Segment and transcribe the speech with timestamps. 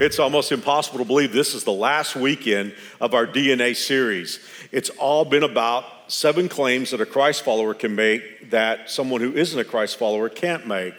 [0.00, 4.40] It's almost impossible to believe this is the last weekend of our DNA series.
[4.72, 9.34] It's all been about seven claims that a Christ follower can make that someone who
[9.34, 10.94] isn't a Christ follower can't make.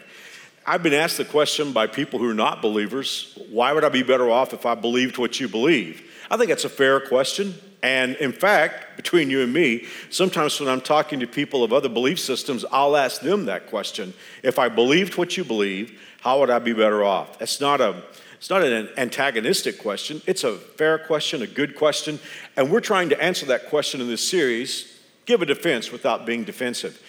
[0.64, 4.04] I've been asked the question by people who are not believers why would I be
[4.04, 6.08] better off if I believed what you believe?
[6.30, 7.56] I think that's a fair question.
[7.82, 11.88] And in fact, between you and me, sometimes when I'm talking to people of other
[11.88, 14.14] belief systems, I'll ask them that question.
[14.44, 17.40] If I believed what you believe, how would I be better off?
[17.40, 18.04] That's not a
[18.42, 20.20] it's not an antagonistic question.
[20.26, 22.18] It's a fair question, a good question,
[22.56, 26.42] and we're trying to answer that question in this series, give a defense without being
[26.42, 27.00] defensive.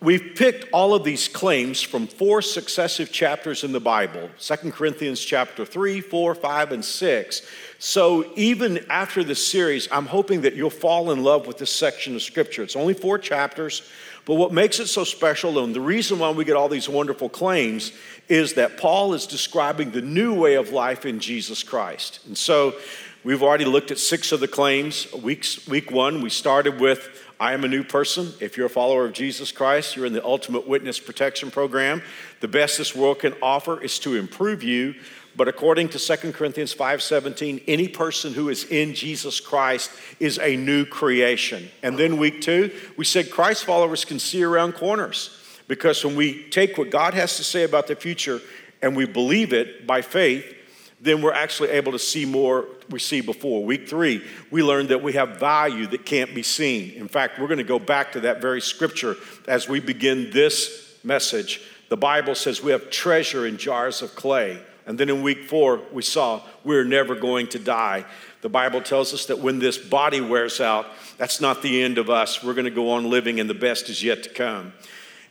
[0.00, 5.18] We've picked all of these claims from four successive chapters in the Bible 2 Corinthians
[5.18, 7.42] chapter 3, 4, 5, and 6.
[7.80, 12.14] So even after this series, I'm hoping that you'll fall in love with this section
[12.14, 12.62] of Scripture.
[12.62, 13.82] It's only four chapters,
[14.26, 17.28] but what makes it so special and the reason why we get all these wonderful
[17.28, 17.92] claims
[18.28, 22.20] is that Paul is describing the new way of life in Jesus Christ.
[22.26, 22.74] And so
[23.22, 25.12] we've already looked at six of the claims.
[25.12, 28.32] Week one, we started with I am a new person.
[28.40, 32.00] If you're a follower of Jesus Christ, you're in the Ultimate Witness Protection Program.
[32.40, 34.94] The best this world can offer is to improve you
[35.36, 39.90] but according to 2 Corinthians 5:17, any person who is in Jesus Christ
[40.20, 41.70] is a new creation.
[41.82, 45.30] And then week 2, we said Christ followers can see around corners
[45.66, 48.40] because when we take what God has to say about the future
[48.82, 50.54] and we believe it by faith,
[51.00, 53.64] then we're actually able to see more we see before.
[53.64, 56.92] Week three, we learned that we have value that can't be seen.
[56.92, 59.16] In fact, we're going to go back to that very scripture
[59.48, 61.60] as we begin this message.
[61.88, 64.60] The Bible says we have treasure in jars of clay.
[64.86, 68.04] And then in week four, we saw we're never going to die.
[68.42, 70.86] The Bible tells us that when this body wears out,
[71.16, 72.42] that's not the end of us.
[72.42, 74.74] We're going to go on living, and the best is yet to come.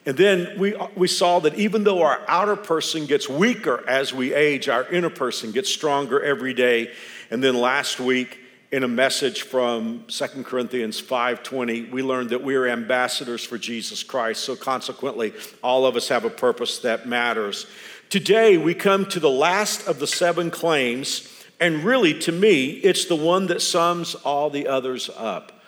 [0.05, 4.33] And then we, we saw that even though our outer person gets weaker as we
[4.33, 6.91] age, our inner person gets stronger every day.
[7.31, 8.39] And then last week,
[8.73, 14.01] in a message from 2 Corinthians 5:20, we learned that we are ambassadors for Jesus
[14.01, 14.43] Christ.
[14.43, 15.31] So consequently,
[15.61, 17.67] all of us have a purpose that matters.
[18.13, 21.27] Today, we come to the last of the seven claims,
[21.59, 25.63] and really, to me, it's the one that sums all the others up.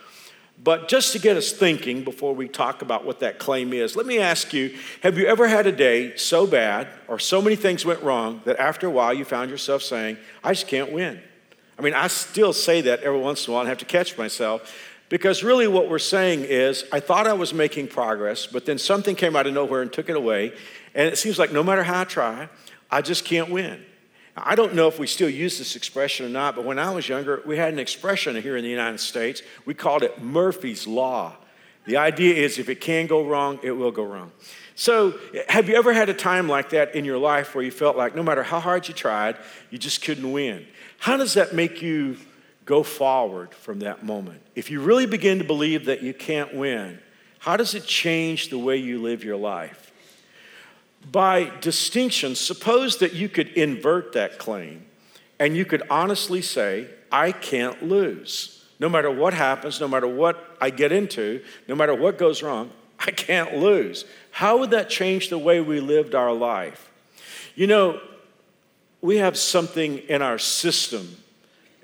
[0.64, 4.06] But just to get us thinking before we talk about what that claim is, let
[4.06, 7.84] me ask you have you ever had a day so bad or so many things
[7.84, 11.20] went wrong that after a while you found yourself saying, I just can't win?
[11.80, 14.20] I mean, I still say that every once in a while and have to catch
[14.20, 14.72] myself
[15.10, 19.16] because really what we're saying is, I thought I was making progress, but then something
[19.16, 20.54] came out of nowhere and took it away,
[20.96, 22.50] and it seems like no matter how I try,
[22.90, 23.84] I just can't win.
[24.38, 27.08] I don't know if we still use this expression or not, but when I was
[27.08, 29.42] younger, we had an expression here in the United States.
[29.66, 31.36] We called it Murphy's Law.
[31.86, 34.32] The idea is if it can go wrong, it will go wrong.
[34.74, 35.18] So,
[35.48, 38.16] have you ever had a time like that in your life where you felt like
[38.16, 39.38] no matter how hard you tried,
[39.70, 40.66] you just couldn't win?
[40.98, 42.18] How does that make you
[42.66, 44.42] go forward from that moment?
[44.56, 47.00] If you really begin to believe that you can't win,
[47.40, 49.85] how does it change the way you live your life?
[51.12, 54.86] By distinction, suppose that you could invert that claim
[55.40, 58.64] and you could honestly say, I can't lose.
[58.80, 62.72] No matter what happens, no matter what I get into, no matter what goes wrong,
[63.00, 64.06] I can't lose.
[64.32, 66.92] How would that change the way we lived our life?
[67.56, 68.02] You know,
[69.02, 71.16] we have something in our system,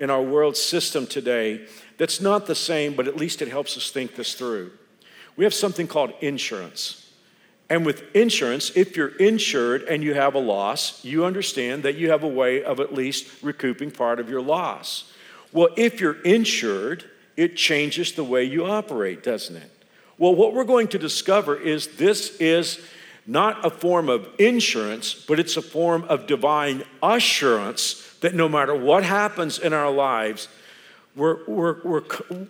[0.00, 1.66] in our world system today,
[2.02, 4.72] that's not the same, but at least it helps us think this through.
[5.36, 7.01] We have something called insurance.
[7.72, 12.10] And with insurance, if you're insured and you have a loss, you understand that you
[12.10, 15.10] have a way of at least recouping part of your loss.
[15.54, 17.02] Well, if you're insured,
[17.34, 19.70] it changes the way you operate, doesn't it?
[20.18, 22.78] Well, what we're going to discover is this is
[23.26, 28.74] not a form of insurance, but it's a form of divine assurance that no matter
[28.74, 30.46] what happens in our lives,
[31.16, 32.02] we're, we're, we're,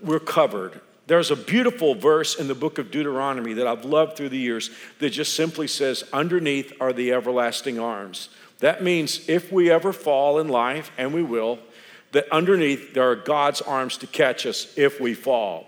[0.02, 4.28] we're covered there's a beautiful verse in the book of Deuteronomy that I've loved through
[4.28, 4.70] the years
[5.00, 8.28] that just simply says, Underneath are the everlasting arms.
[8.60, 11.58] That means if we ever fall in life, and we will,
[12.12, 15.66] that underneath there are God's arms to catch us if we fall.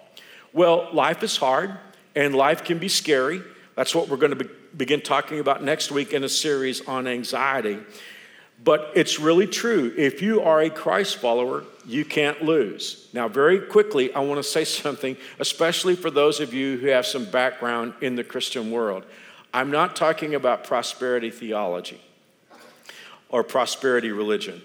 [0.53, 1.77] Well, life is hard
[2.15, 3.43] and life can be scary.
[3.75, 7.09] That's what we're going to be, begin talking about next week in a series on
[7.09, 7.81] anxiety.
[8.63, 9.93] But it's really true.
[9.97, 13.09] If you are a Christ follower, you can't lose.
[13.13, 17.07] Now, very quickly, I want to say something, especially for those of you who have
[17.07, 19.05] some background in the Christian world.
[19.53, 22.01] I'm not talking about prosperity theology
[23.29, 24.63] or prosperity religion.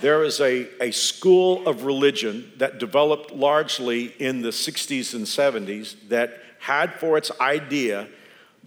[0.00, 5.94] There is a, a school of religion that developed largely in the 60s and 70s
[6.08, 8.08] that had for its idea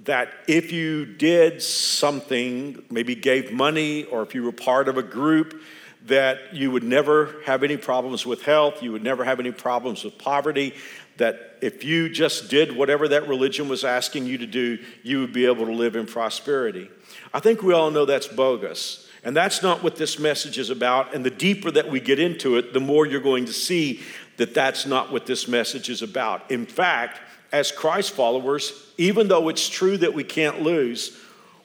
[0.05, 5.03] that if you did something, maybe gave money, or if you were part of a
[5.03, 5.61] group,
[6.05, 10.03] that you would never have any problems with health, you would never have any problems
[10.03, 10.73] with poverty,
[11.17, 15.33] that if you just did whatever that religion was asking you to do, you would
[15.33, 16.89] be able to live in prosperity.
[17.33, 19.05] I think we all know that's bogus.
[19.21, 21.13] And that's not what this message is about.
[21.13, 24.01] And the deeper that we get into it, the more you're going to see
[24.37, 26.49] that that's not what this message is about.
[26.49, 27.19] In fact,
[27.51, 31.17] as Christ followers, even though it's true that we can't lose,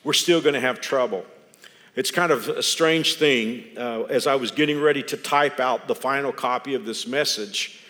[0.02, 1.24] we're still going to have trouble.
[1.96, 3.64] It's kind of a strange thing.
[3.76, 7.80] Uh, as I was getting ready to type out the final copy of this message,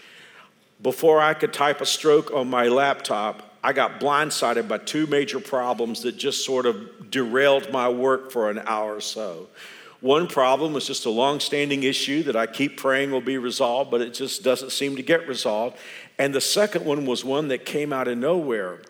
[0.82, 5.40] before I could type a stroke on my laptop, I got blindsided by two major
[5.40, 9.48] problems that just sort of derailed my work for an hour or so.
[10.02, 14.02] One problem was just a long-standing issue that I keep praying will be resolved, but
[14.02, 15.78] it just doesn't seem to get resolved.
[16.18, 18.80] And the second one was one that came out of nowhere.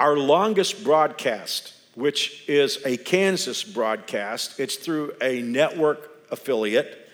[0.00, 7.08] Our longest broadcast, which is a Kansas broadcast, it's through a network affiliate.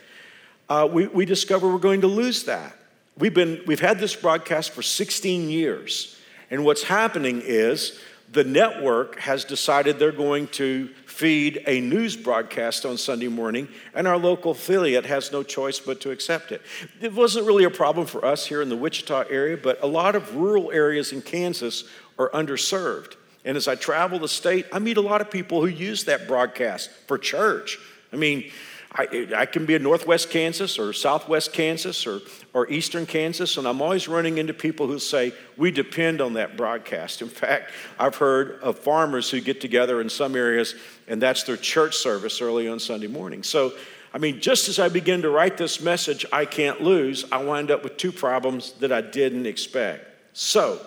[0.69, 2.77] Uh, we, we discover we're going to lose that.
[3.17, 6.17] We've, been, we've had this broadcast for 16 years.
[6.51, 7.99] And what's happening is
[8.33, 14.07] the network has decided they're going to feed a news broadcast on Sunday morning, and
[14.07, 16.63] our local affiliate has no choice but to accept it.
[17.01, 20.15] It wasn't really a problem for us here in the Wichita area, but a lot
[20.15, 21.85] of rural areas in Kansas
[22.19, 23.17] are underserved.
[23.45, 26.29] And as I travel the state, I meet a lot of people who use that
[26.29, 27.79] broadcast for church.
[28.13, 28.51] I mean,
[28.93, 32.21] I, I, can be in Northwest Kansas or Southwest Kansas or,
[32.55, 36.57] or Eastern Kansas, and I'm always running into people who say, We depend on that
[36.57, 37.21] broadcast.
[37.21, 40.75] In fact, I've heard of farmers who get together in some areas,
[41.07, 43.43] and that's their church service early on Sunday morning.
[43.43, 43.75] So,
[44.15, 47.71] I mean, just as I begin to write this message, I can't lose, I wind
[47.71, 50.07] up with two problems that I didn't expect.
[50.33, 50.81] So,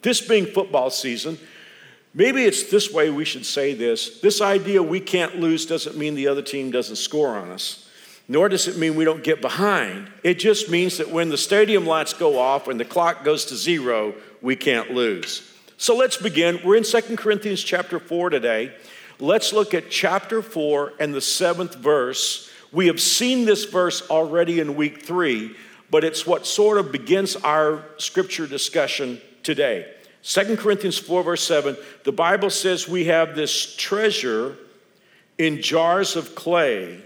[0.00, 1.38] this being football season,
[2.14, 4.20] Maybe it's this way we should say this.
[4.20, 7.88] This idea we can't lose doesn't mean the other team doesn't score on us,
[8.28, 10.10] nor does it mean we don't get behind.
[10.22, 13.56] It just means that when the stadium lights go off and the clock goes to
[13.56, 15.50] zero, we can't lose.
[15.78, 16.60] So let's begin.
[16.62, 18.74] We're in 2 Corinthians chapter 4 today.
[19.18, 22.50] Let's look at chapter 4 and the seventh verse.
[22.72, 25.56] We have seen this verse already in week three,
[25.90, 29.92] but it's what sort of begins our scripture discussion today.
[30.22, 34.56] 2 Corinthians 4, verse 7, the Bible says we have this treasure
[35.36, 37.02] in jars of clay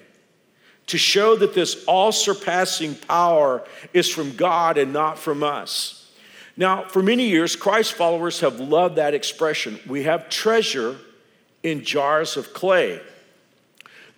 [0.87, 6.11] to show that this all surpassing power is from God and not from us.
[6.57, 9.81] Now, for many years, Christ followers have loved that expression.
[9.87, 10.97] We have treasure
[11.63, 13.01] in jars of clay.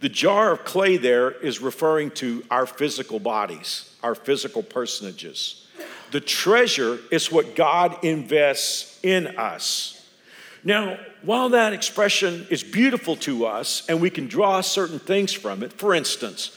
[0.00, 5.66] The jar of clay there is referring to our physical bodies, our physical personages.
[6.12, 9.94] The treasure is what God invests in us.
[10.64, 15.62] Now, while that expression is beautiful to us and we can draw certain things from
[15.62, 16.56] it, for instance,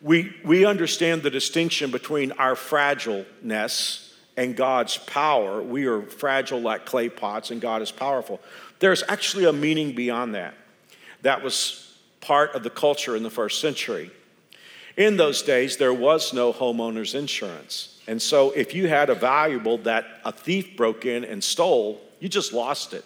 [0.00, 5.60] we, we understand the distinction between our fragileness and God's power.
[5.60, 8.40] We are fragile like clay pots, and God is powerful.
[8.78, 10.54] There's actually a meaning beyond that.
[11.22, 14.12] That was part of the culture in the first century.
[14.96, 17.97] In those days, there was no homeowner's insurance.
[18.08, 22.28] And so, if you had a valuable that a thief broke in and stole, you
[22.30, 23.04] just lost it.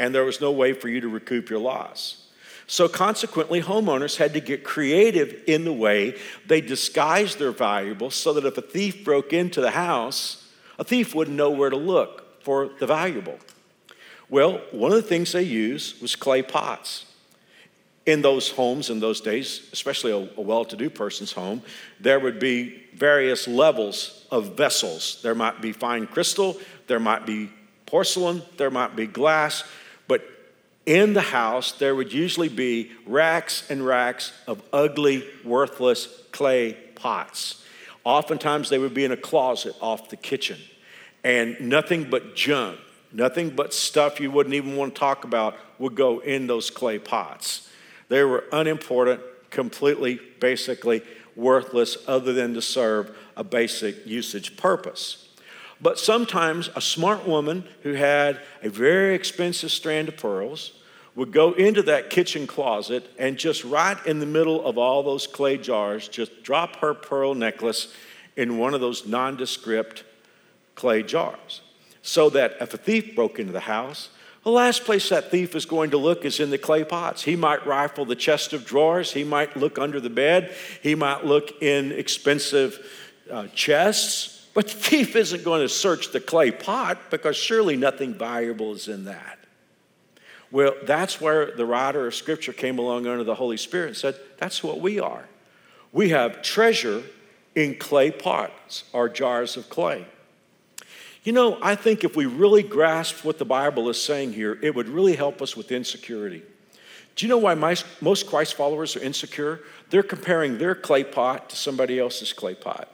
[0.00, 2.26] And there was no way for you to recoup your loss.
[2.66, 6.16] So, consequently, homeowners had to get creative in the way
[6.48, 10.48] they disguised their valuables so that if a thief broke into the house,
[10.80, 13.38] a thief wouldn't know where to look for the valuable.
[14.28, 17.06] Well, one of the things they used was clay pots
[18.04, 21.62] in those homes in those days, especially a, well to do person's home,
[22.00, 25.20] there would be various levels of vessels.
[25.22, 26.56] There might be fine crystal,
[26.86, 27.50] there might be
[27.86, 29.64] porcelain, there might be glass,
[30.06, 30.22] but
[30.86, 37.64] in the house, there would usually be racks and racks of ugly, worthless clay pots.
[38.04, 40.58] Oftentimes, they would be in a closet off the kitchen,
[41.22, 42.78] and nothing but junk,
[43.12, 46.98] nothing but stuff you wouldn't even want to talk about would go in those clay
[46.98, 47.68] pots.
[48.08, 49.20] They were unimportant,
[49.50, 51.02] completely, basically
[51.36, 55.26] worthless, other than to serve a basic usage purpose.
[55.80, 60.72] But sometimes a smart woman who had a very expensive strand of pearls
[61.14, 65.26] would go into that kitchen closet and just right in the middle of all those
[65.26, 67.94] clay jars, just drop her pearl necklace
[68.36, 70.04] in one of those nondescript
[70.74, 71.62] clay jars.
[72.02, 74.10] So that if a thief broke into the house,
[74.42, 77.22] the last place that thief is going to look is in the clay pots.
[77.22, 79.12] He might rifle the chest of drawers.
[79.12, 80.54] He might look under the bed.
[80.82, 82.78] He might look in expensive
[83.30, 84.48] uh, chests.
[84.52, 88.88] But the thief isn't going to search the clay pot because surely nothing valuable is
[88.88, 89.38] in that.
[90.50, 94.16] Well, that's where the writer of Scripture came along under the Holy Spirit and said,
[94.38, 95.28] That's what we are.
[95.92, 97.02] We have treasure
[97.54, 100.06] in clay pots or jars of clay.
[101.22, 104.74] You know, I think if we really grasped what the Bible is saying here, it
[104.74, 106.42] would really help us with insecurity.
[107.14, 107.54] Do you know why
[108.00, 109.60] most Christ followers are insecure?
[109.90, 112.88] They're comparing their clay pot to somebody else's clay pot.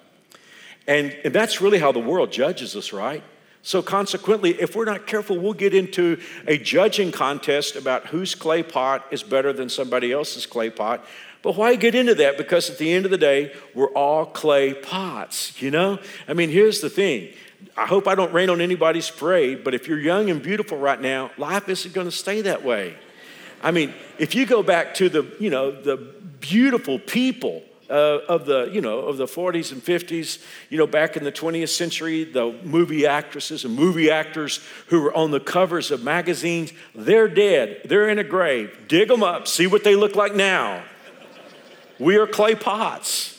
[0.86, 3.22] And, and that's really how the world judges us, right?
[3.62, 8.62] So, consequently, if we're not careful, we'll get into a judging contest about whose clay
[8.62, 11.04] pot is better than somebody else's clay pot.
[11.42, 12.38] But why get into that?
[12.38, 15.98] Because at the end of the day, we're all clay pots, you know?
[16.28, 17.32] I mean, here's the thing.
[17.76, 21.00] I hope I don't rain on anybody's parade, but if you're young and beautiful right
[21.00, 22.96] now, life isn't going to stay that way.
[23.62, 25.96] I mean, if you go back to the, you know, the
[26.40, 31.16] beautiful people uh, of the you know of the 40s and 50s you know back
[31.16, 35.90] in the 20th century the movie actresses and movie actors who were on the covers
[35.90, 37.82] of magazines they're dead.
[37.84, 38.86] They're in a grave.
[38.88, 39.46] Dig them up.
[39.46, 40.82] See what they look like now.
[41.98, 43.32] We are clay pots.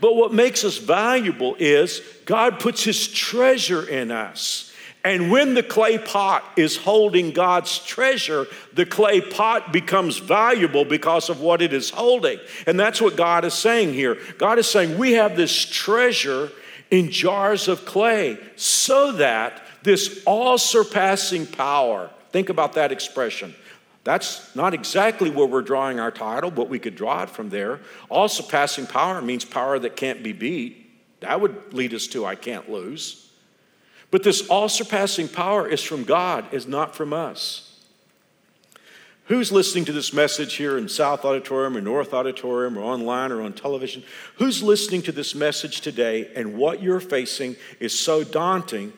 [0.00, 4.71] But what makes us valuable is god puts his treasure in us
[5.04, 11.28] and when the clay pot is holding God's treasure, the clay pot becomes valuable because
[11.28, 12.38] of what it is holding.
[12.66, 14.18] And that's what God is saying here.
[14.38, 16.50] God is saying, We have this treasure
[16.90, 23.56] in jars of clay so that this all surpassing power, think about that expression.
[24.04, 27.80] That's not exactly where we're drawing our title, but we could draw it from there.
[28.08, 30.78] All surpassing power means power that can't be beat.
[31.20, 33.31] That would lead us to I can't lose.
[34.12, 37.80] But this all surpassing power is from God, is not from us.
[39.26, 43.40] Who's listening to this message here in South Auditorium or North Auditorium or online or
[43.40, 44.04] on television?
[44.36, 48.92] Who's listening to this message today and what you're facing is so daunting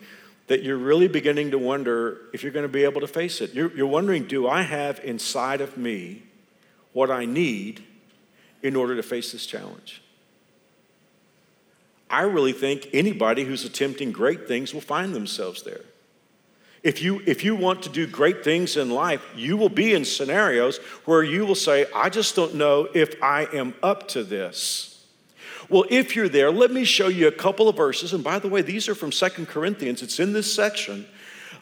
[0.47, 3.53] that you're really beginning to wonder if you're going to be able to face it?
[3.53, 6.23] You're, you're wondering, do I have inside of me
[6.91, 7.85] what I need
[8.61, 10.01] in order to face this challenge?
[12.15, 15.81] I really think anybody who's attempting great things will find themselves there.
[16.81, 20.05] If you, if you want to do great things in life, you will be in
[20.05, 25.05] scenarios where you will say, I just don't know if I am up to this.
[25.67, 28.13] Well, if you're there, let me show you a couple of verses.
[28.13, 31.05] And by the way, these are from Second Corinthians, it's in this section.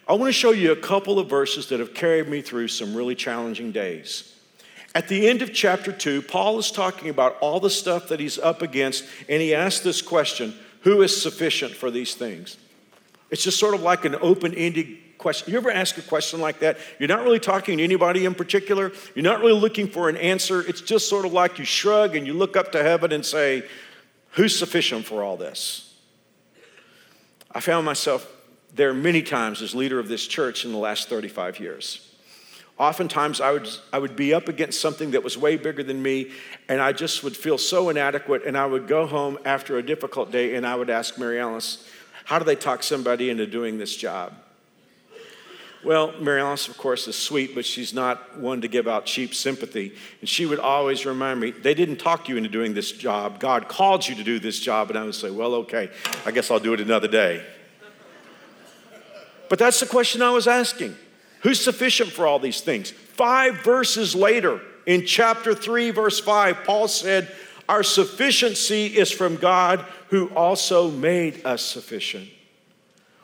[0.08, 2.94] I want to show you a couple of verses that have carried me through some
[2.94, 4.33] really challenging days.
[4.96, 8.38] At the end of chapter 2, Paul is talking about all the stuff that he's
[8.38, 12.58] up against, and he asks this question Who is sufficient for these things?
[13.32, 15.52] It's just sort of like an open ended question.
[15.52, 16.78] You ever ask a question like that?
[17.00, 20.62] You're not really talking to anybody in particular, you're not really looking for an answer.
[20.62, 23.64] It's just sort of like you shrug and you look up to heaven and say,
[24.32, 25.96] Who's sufficient for all this?
[27.52, 28.28] I found myself
[28.76, 32.12] there many times as leader of this church in the last 35 years.
[32.84, 36.32] Oftentimes, I would, I would be up against something that was way bigger than me,
[36.68, 38.44] and I just would feel so inadequate.
[38.46, 41.88] And I would go home after a difficult day, and I would ask Mary Alice,
[42.25, 44.34] How do they talk somebody into doing this job?
[45.82, 49.34] Well, Mary Alice, of course, is sweet, but she's not one to give out cheap
[49.34, 49.96] sympathy.
[50.20, 53.40] And she would always remind me, They didn't talk you into doing this job.
[53.40, 54.90] God called you to do this job.
[54.90, 55.90] And I would say, Well, okay,
[56.25, 57.46] I guess I'll do it another day.
[59.48, 60.98] But that's the question I was asking.
[61.44, 62.92] Who's sufficient for all these things?
[62.92, 67.34] Five verses later, in chapter 3, verse 5, Paul said,
[67.68, 72.30] Our sufficiency is from God who also made us sufficient.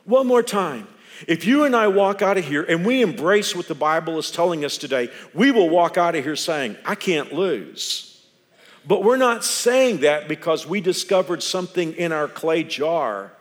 [0.04, 0.88] One more time.
[1.28, 4.32] If you and I walk out of here and we embrace what the Bible is
[4.32, 8.26] telling us today, we will walk out of here saying, I can't lose.
[8.88, 13.34] But we're not saying that because we discovered something in our clay jar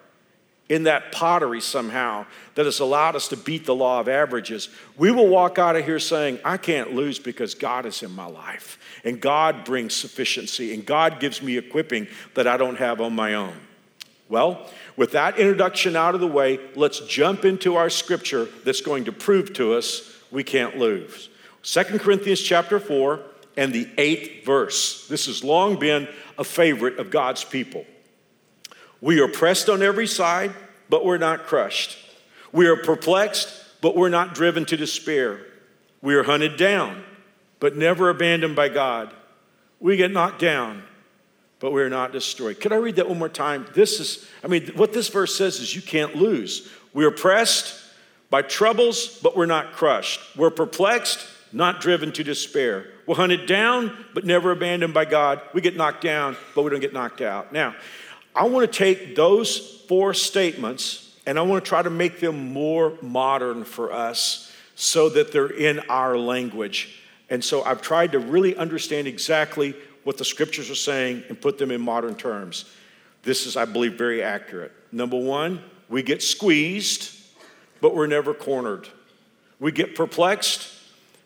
[0.69, 5.11] in that pottery somehow that has allowed us to beat the law of averages, we
[5.11, 8.79] will walk out of here saying, I can't lose because God is in my life.
[9.05, 13.35] And God brings sufficiency, and God gives me equipping that I don't have on my
[13.35, 13.55] own.
[14.29, 19.05] Well, with that introduction out of the way, let's jump into our scripture that's going
[19.05, 21.31] to prove to us we can't lose.
[21.63, 23.21] 2 Corinthians chapter 4
[23.57, 25.09] and the eighth verse.
[25.09, 27.87] This has long been a favorite of God's people.
[29.01, 30.53] We are pressed on every side,
[30.89, 31.99] but we're not crushed.
[32.53, 33.49] We are perplexed,
[33.81, 35.41] but we're not driven to despair.
[36.03, 37.05] We are hunted down,
[37.61, 39.13] but never abandoned by God.
[39.81, 40.83] We get knocked down,
[41.61, 42.61] but we're not destroyed.
[42.61, 43.67] Could I read that one more time?
[43.75, 46.69] This is, I mean, what this verse says is you can't lose.
[46.93, 47.85] We are pressed
[48.31, 50.21] by troubles, but we're not crushed.
[50.37, 52.87] We're perplexed, not driven to despair.
[53.07, 55.41] We're hunted down, but never abandoned by God.
[55.55, 57.53] We get knocked down, but we don't get knocked out.
[57.53, 57.75] Now,
[58.35, 62.53] I want to take those four statements and I want to try to make them
[62.53, 67.03] more modern for us so that they're in our language.
[67.31, 71.59] And so I've tried to really understand exactly what the scriptures are saying and put
[71.59, 72.65] them in modern terms.
[73.23, 74.73] This is, I believe, very accurate.
[74.91, 77.15] Number one, we get squeezed,
[77.81, 78.89] but we're never cornered.
[79.61, 80.73] We get perplexed,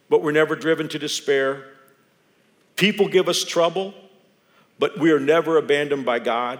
[0.09, 1.64] but we're never driven to despair.
[2.75, 3.94] People give us trouble,
[4.78, 6.59] but we are never abandoned by God.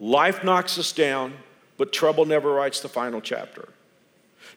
[0.00, 1.34] Life knocks us down,
[1.76, 3.68] but trouble never writes the final chapter.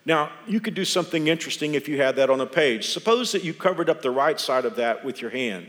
[0.06, 2.88] Now, you could do something interesting if you had that on a page.
[2.88, 5.66] Suppose that you covered up the right side of that with your hand.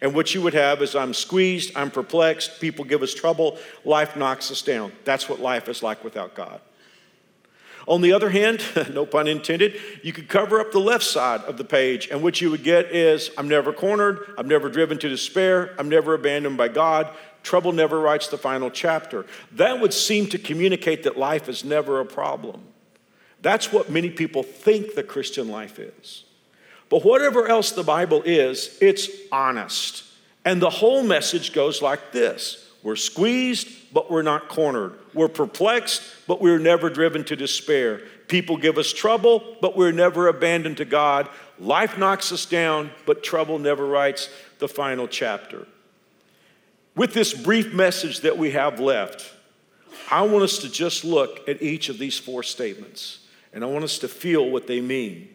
[0.00, 4.16] And what you would have is I'm squeezed, I'm perplexed, people give us trouble, life
[4.16, 4.92] knocks us down.
[5.04, 6.60] That's what life is like without God.
[7.86, 8.62] On the other hand,
[8.92, 12.40] no pun intended, you could cover up the left side of the page, and what
[12.40, 16.56] you would get is I'm never cornered, I'm never driven to despair, I'm never abandoned
[16.56, 19.24] by God, trouble never writes the final chapter.
[19.52, 22.60] That would seem to communicate that life is never a problem.
[23.40, 26.24] That's what many people think the Christian life is.
[26.88, 30.04] But whatever else the Bible is, it's honest.
[30.44, 34.98] And the whole message goes like this We're squeezed, but we're not cornered.
[35.16, 38.02] We're perplexed, but we're never driven to despair.
[38.28, 41.30] People give us trouble, but we're never abandoned to God.
[41.58, 45.66] Life knocks us down, but trouble never writes the final chapter.
[46.94, 49.32] With this brief message that we have left,
[50.10, 53.20] I want us to just look at each of these four statements,
[53.54, 55.34] and I want us to feel what they mean.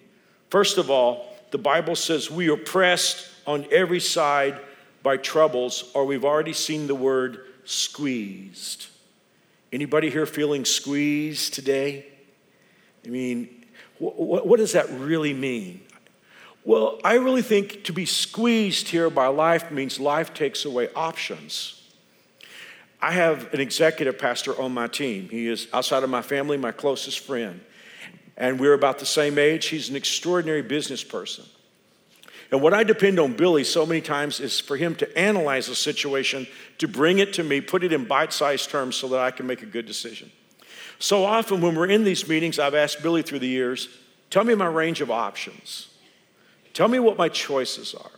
[0.51, 4.59] First of all, the Bible says we are pressed on every side
[5.01, 8.85] by troubles, or we've already seen the word squeezed.
[9.71, 12.05] Anybody here feeling squeezed today?
[13.05, 13.65] I mean,
[13.97, 15.81] what, what does that really mean?
[16.63, 21.81] Well, I really think to be squeezed here by life means life takes away options.
[23.01, 25.29] I have an executive pastor on my team.
[25.29, 27.61] He is outside of my family, my closest friend
[28.41, 29.67] and we're about the same age.
[29.67, 31.45] He's an extraordinary business person.
[32.51, 35.75] And what I depend on Billy so many times is for him to analyze a
[35.75, 36.47] situation,
[36.79, 39.47] to bring it to me, put it in bite sized terms so that I can
[39.47, 40.31] make a good decision.
[40.99, 43.87] So often when we're in these meetings, I've asked Billy through the years,
[44.29, 45.87] tell me my range of options.
[46.73, 48.11] Tell me what my choices are.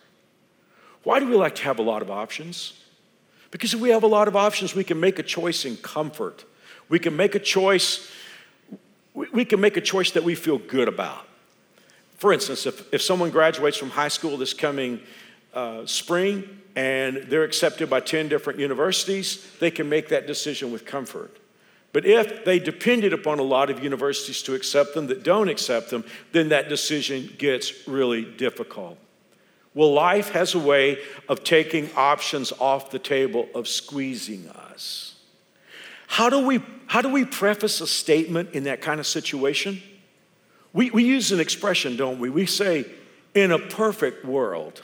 [1.04, 2.74] Why do we like to have a lot of options?
[3.52, 6.44] Because if we have a lot of options, we can make a choice in comfort.
[6.90, 8.10] We can make a choice
[9.14, 11.28] we can make a choice that we feel good about.
[12.16, 15.02] For instance, if, if someone graduates from high school this coming
[15.54, 20.86] uh, spring and they're accepted by 10 different universities, they can make that decision with
[20.86, 21.38] comfort.
[21.92, 25.92] But if they depended upon a lot of universities to accept them that don't accept
[25.92, 28.98] them, then that decision gets really difficult.
[29.76, 31.00] Well, life has a way
[31.30, 35.16] of taking options off the table, of squeezing us.
[36.08, 39.82] How do we, how do we preface a statement in that kind of situation?
[40.74, 42.30] We, we use an expression, don't we?
[42.30, 42.86] We say,
[43.36, 44.82] in a perfect world,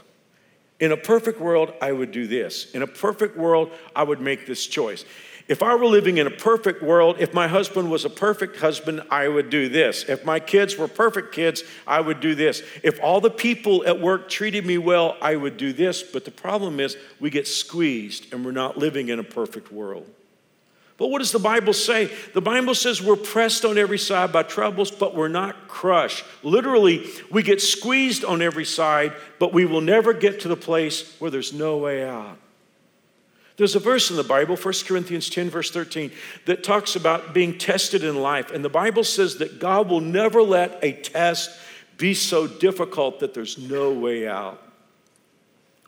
[0.79, 2.71] in a perfect world, I would do this.
[2.73, 5.03] In a perfect world, I would make this choice.
[5.49, 9.01] If I were living in a perfect world, if my husband was a perfect husband,
[9.09, 10.03] I would do this.
[10.07, 12.61] If my kids were perfect kids, I would do this.
[12.83, 16.03] If all the people at work treated me well, I would do this.
[16.03, 20.05] But the problem is, we get squeezed and we're not living in a perfect world.
[20.99, 22.11] But what does the Bible say?
[22.33, 26.25] The Bible says we're pressed on every side by troubles, but we're not crushed.
[26.43, 31.15] Literally, we get squeezed on every side, but we will never get to the place
[31.19, 32.37] where there's no way out.
[33.55, 36.11] There's a verse in the Bible, 1 Corinthians 10, verse 13,
[36.45, 38.51] that talks about being tested in life.
[38.51, 41.57] And the Bible says that God will never let a test
[41.97, 44.61] be so difficult that there's no way out.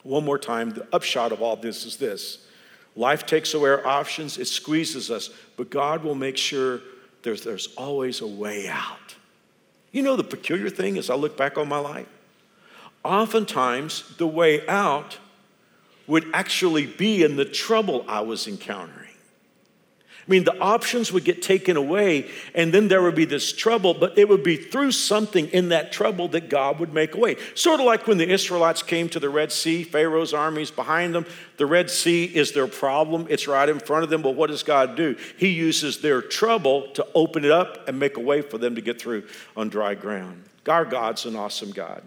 [0.03, 2.45] One more time, the upshot of all this is this
[2.95, 6.81] Life takes away our options, it squeezes us, but God will make sure
[7.23, 9.15] there's, there's always a way out.
[9.91, 12.07] You know, the peculiar thing as I look back on my life,
[13.03, 15.17] oftentimes the way out
[16.07, 19.10] would actually be in the trouble I was encountering.
[20.27, 23.95] I mean, the options would get taken away, and then there would be this trouble,
[23.95, 27.37] but it would be through something in that trouble that God would make a way.
[27.55, 31.25] Sort of like when the Israelites came to the Red Sea, Pharaoh's armies behind them.
[31.57, 34.63] The Red Sea is their problem, it's right in front of them, but what does
[34.63, 35.15] God do?
[35.37, 38.81] He uses their trouble to open it up and make a way for them to
[38.81, 39.23] get through
[39.57, 40.43] on dry ground.
[40.67, 42.03] Our God's an awesome God.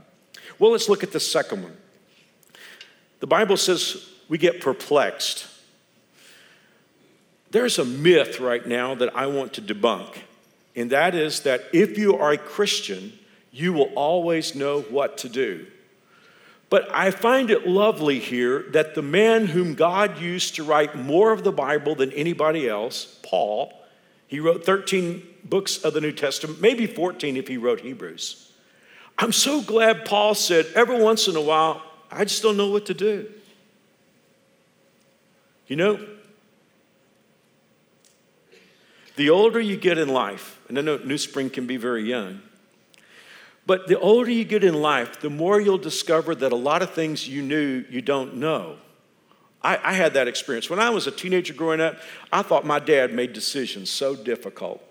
[0.58, 1.76] Well, let's look at the second one.
[3.20, 5.48] The Bible says we get perplexed.
[7.54, 10.12] There's a myth right now that I want to debunk,
[10.74, 13.12] and that is that if you are a Christian,
[13.52, 15.64] you will always know what to do.
[16.68, 21.30] But I find it lovely here that the man whom God used to write more
[21.30, 23.72] of the Bible than anybody else, Paul,
[24.26, 28.50] he wrote 13 books of the New Testament, maybe 14 if he wrote Hebrews.
[29.16, 32.86] I'm so glad Paul said, every once in a while, I just don't know what
[32.86, 33.30] to do.
[35.68, 36.04] You know,
[39.16, 42.40] the older you get in life, and I know NewSpring can be very young,
[43.66, 46.90] but the older you get in life, the more you'll discover that a lot of
[46.90, 48.76] things you knew you don't know.
[49.62, 50.68] I, I, had that experience.
[50.68, 51.96] When I was a teenager growing up,
[52.30, 54.82] I thought my dad made decisions so difficult.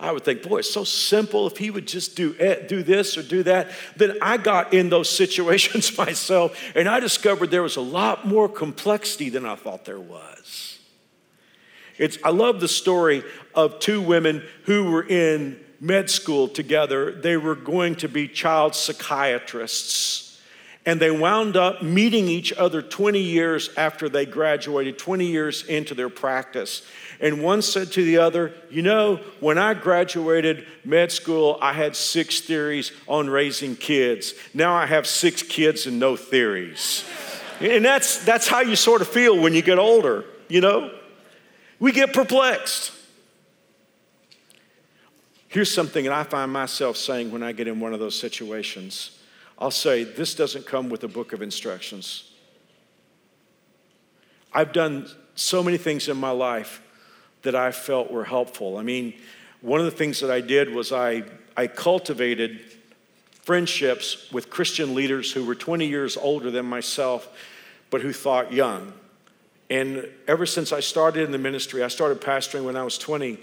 [0.00, 3.16] I would think, boy, it's so simple if he would just do, it, do this
[3.16, 3.70] or do that.
[3.96, 8.48] Then I got in those situations myself and I discovered there was a lot more
[8.48, 10.80] complexity than I thought there was.
[11.98, 13.22] It's, I love the story
[13.54, 17.12] of two women who were in med school together.
[17.12, 20.28] They were going to be child psychiatrists.
[20.84, 25.94] And they wound up meeting each other 20 years after they graduated, 20 years into
[25.94, 26.82] their practice.
[27.20, 31.94] And one said to the other, You know, when I graduated med school, I had
[31.94, 34.34] six theories on raising kids.
[34.54, 37.04] Now I have six kids and no theories.
[37.60, 40.90] and that's, that's how you sort of feel when you get older, you know?
[41.82, 42.92] We get perplexed.
[45.48, 49.18] Here's something that I find myself saying when I get in one of those situations
[49.58, 52.30] I'll say, This doesn't come with a book of instructions.
[54.52, 56.80] I've done so many things in my life
[57.42, 58.76] that I felt were helpful.
[58.76, 59.14] I mean,
[59.60, 61.24] one of the things that I did was I,
[61.56, 62.60] I cultivated
[63.42, 67.28] friendships with Christian leaders who were 20 years older than myself,
[67.90, 68.92] but who thought young.
[69.72, 73.38] And ever since I started in the ministry, I started pastoring when I was 20,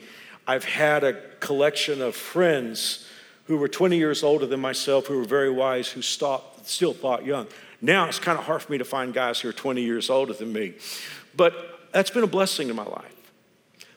[0.45, 3.07] I've had a collection of friends
[3.45, 7.25] who were 20 years older than myself, who were very wise, who stopped, still thought
[7.25, 7.47] young.
[7.81, 10.33] Now it's kind of hard for me to find guys who are 20 years older
[10.33, 10.75] than me.
[11.35, 13.15] But that's been a blessing in my life.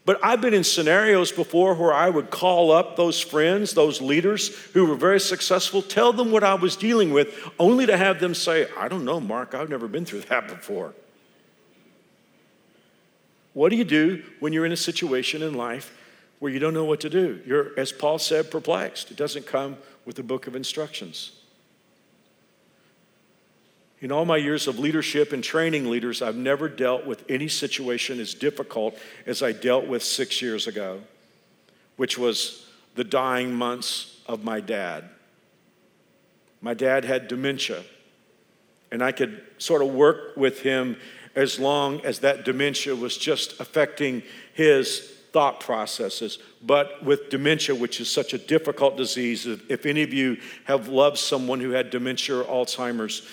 [0.07, 4.57] But I've been in scenarios before where I would call up those friends, those leaders
[4.73, 8.35] who were very successful, tell them what I was dealing with, only to have them
[8.35, 10.95] say, I don't know, Mark, I've never been through that before.
[13.55, 15.97] What do you do when you're in a situation in life
[16.39, 17.41] where you don't know what to do?
[17.47, 19.11] You're, as Paul said, perplexed.
[19.11, 21.33] It doesn't come with a book of instructions.
[24.01, 28.19] In all my years of leadership and training leaders, I've never dealt with any situation
[28.19, 31.01] as difficult as I dealt with six years ago,
[31.97, 35.05] which was the dying months of my dad.
[36.61, 37.85] My dad had dementia,
[38.91, 40.97] and I could sort of work with him
[41.35, 44.23] as long as that dementia was just affecting
[44.55, 46.39] his thought processes.
[46.63, 51.19] But with dementia, which is such a difficult disease, if any of you have loved
[51.19, 53.27] someone who had dementia or Alzheimer's,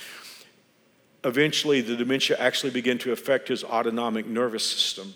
[1.23, 5.13] eventually the dementia actually began to affect his autonomic nervous system.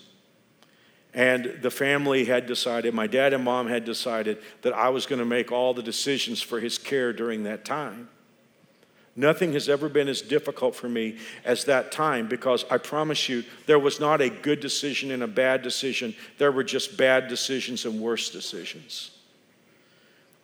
[1.14, 5.20] And the family had decided, my dad and mom had decided that I was going
[5.20, 8.08] to make all the decisions for his care during that time.
[9.16, 13.44] Nothing has ever been as difficult for me as that time because I promise you,
[13.66, 16.16] there was not a good decision and a bad decision.
[16.38, 19.12] There were just bad decisions and worse decisions.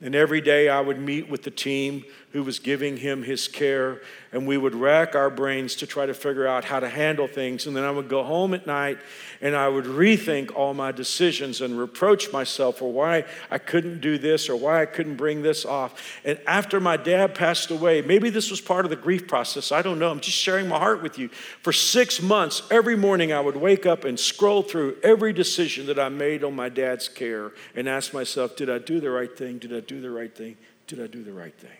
[0.02, 4.00] And every day I would meet with the team who was giving him his care,
[4.32, 7.66] and we would rack our brains to try to figure out how to handle things.
[7.66, 8.98] And then I would go home at night
[9.40, 14.16] and I would rethink all my decisions and reproach myself for why I couldn't do
[14.16, 16.20] this or why I couldn't bring this off.
[16.24, 19.72] And after my dad passed away, maybe this was part of the grief process.
[19.72, 20.10] I don't know.
[20.10, 21.30] I'm just sharing my heart with you.
[21.62, 25.98] For six months, every morning I would wake up and scroll through every decision that
[25.98, 29.58] I made on my dad's care and ask myself, did I do the right thing?
[29.58, 30.56] Did I do the right thing?
[30.86, 31.79] Did I do the right thing?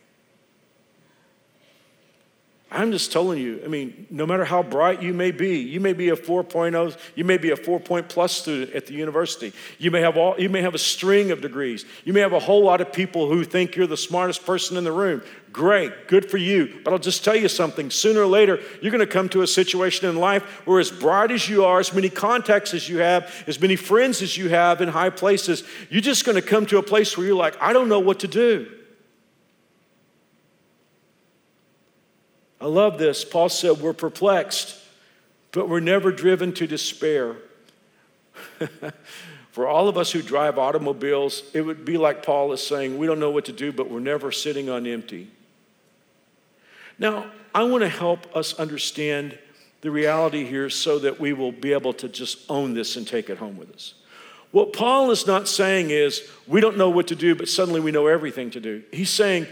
[2.73, 5.93] I'm just telling you, I mean, no matter how bright you may be, you may
[5.93, 9.53] be a 4.0, you may be a 4 point plus student at the university.
[9.79, 11.85] You may have all you may have a string of degrees.
[12.05, 14.85] You may have a whole lot of people who think you're the smartest person in
[14.85, 15.21] the room.
[15.53, 16.79] Great, good for you.
[16.85, 19.49] But I'll just tell you something, sooner or later, you're going to come to a
[19.49, 23.45] situation in life where as bright as you are, as many contacts as you have,
[23.49, 26.79] as many friends as you have in high places, you're just going to come to
[26.79, 28.71] a place where you're like, I don't know what to do.
[32.61, 33.25] I love this.
[33.25, 34.77] Paul said, We're perplexed,
[35.53, 37.37] but we're never driven to despair.
[39.53, 43.07] For all of us who drive automobiles, it would be like Paul is saying, We
[43.07, 45.31] don't know what to do, but we're never sitting on empty.
[46.99, 49.39] Now, I want to help us understand
[49.81, 53.31] the reality here so that we will be able to just own this and take
[53.31, 53.95] it home with us.
[54.51, 57.93] What Paul is not saying is, we don't know what to do, but suddenly we
[57.93, 58.83] know everything to do.
[58.93, 59.47] He's saying,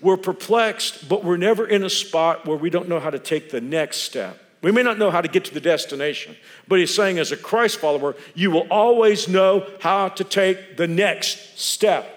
[0.00, 3.50] we're perplexed, but we're never in a spot where we don't know how to take
[3.50, 4.40] the next step.
[4.60, 7.36] We may not know how to get to the destination, but he's saying, as a
[7.36, 12.14] Christ follower, you will always know how to take the next step.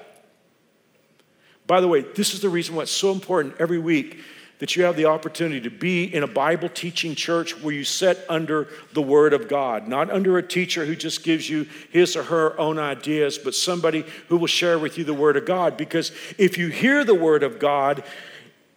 [1.67, 4.19] By the way, this is the reason why it's so important every week
[4.61, 8.23] that you have the opportunity to be in a Bible teaching church where you sit
[8.29, 12.21] under the Word of God, not under a teacher who just gives you his or
[12.21, 15.77] her own ideas, but somebody who will share with you the Word of God.
[15.77, 18.03] Because if you hear the Word of God,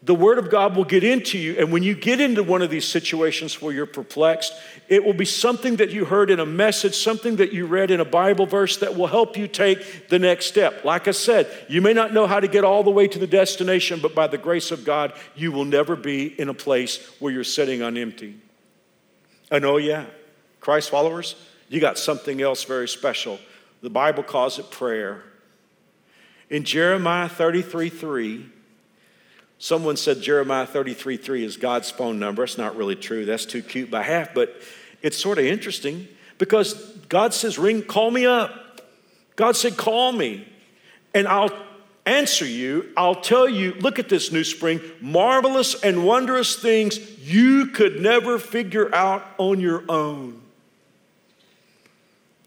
[0.04, 1.56] the Word of God will get into you.
[1.58, 4.52] And when you get into one of these situations where you're perplexed,
[4.86, 8.00] it will be something that you heard in a message, something that you read in
[8.00, 10.84] a Bible verse that will help you take the next step.
[10.84, 13.26] Like I said, you may not know how to get all the way to the
[13.26, 17.32] destination, but by the grace of God, you will never be in a place where
[17.32, 18.36] you're sitting on empty.
[19.50, 20.04] And oh, yeah,
[20.60, 21.34] Christ followers,
[21.70, 23.38] you got something else very special.
[23.80, 25.24] The Bible calls it prayer.
[26.50, 28.50] In Jeremiah 33 3,
[29.64, 32.44] Someone said Jeremiah 33 3 is God's phone number.
[32.44, 33.24] It's not really true.
[33.24, 34.54] That's too cute by half, but
[35.00, 36.74] it's sort of interesting because
[37.08, 38.82] God says, Ring, call me up.
[39.36, 40.46] God said, Call me,
[41.14, 41.48] and I'll
[42.04, 42.90] answer you.
[42.94, 48.94] I'll tell you, look at this NewSpring, marvelous and wondrous things you could never figure
[48.94, 50.42] out on your own.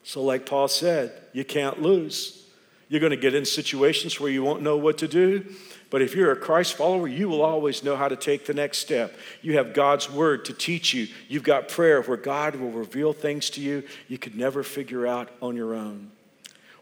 [0.04, 2.46] So, like Paul said, you can't lose.
[2.90, 5.52] You're going to get in situations where you won't know what to do.
[5.90, 8.80] But if you're a Christ follower, you will always know how to take the next
[8.80, 9.16] step.
[9.42, 11.08] You have God's word to teach you.
[11.30, 15.30] You've got prayer where God will reveal things to you you could never figure out
[15.42, 16.12] on your own.